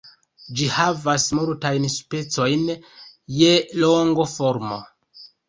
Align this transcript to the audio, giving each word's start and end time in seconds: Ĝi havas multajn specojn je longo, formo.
Ĝi 0.59 0.69
havas 0.75 1.25
multajn 1.39 1.85
specojn 1.97 2.65
je 3.43 3.53
longo, 3.85 4.27
formo. 4.35 4.83